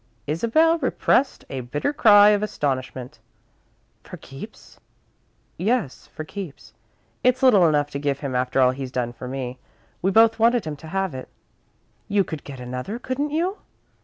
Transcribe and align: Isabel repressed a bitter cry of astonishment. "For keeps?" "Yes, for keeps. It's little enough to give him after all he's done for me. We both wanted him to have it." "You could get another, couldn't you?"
Isabel 0.25 0.79
repressed 0.79 1.45
a 1.47 1.61
bitter 1.61 1.93
cry 1.93 2.29
of 2.29 2.41
astonishment. 2.41 3.19
"For 4.01 4.17
keeps?" 4.17 4.79
"Yes, 5.59 6.07
for 6.07 6.23
keeps. 6.23 6.73
It's 7.23 7.43
little 7.43 7.67
enough 7.67 7.91
to 7.91 7.99
give 7.99 8.21
him 8.21 8.33
after 8.33 8.59
all 8.59 8.71
he's 8.71 8.91
done 8.91 9.13
for 9.13 9.27
me. 9.27 9.59
We 10.01 10.09
both 10.09 10.39
wanted 10.39 10.65
him 10.65 10.75
to 10.77 10.87
have 10.87 11.13
it." 11.13 11.29
"You 12.07 12.23
could 12.23 12.43
get 12.43 12.59
another, 12.59 12.97
couldn't 12.97 13.29
you?" 13.29 13.59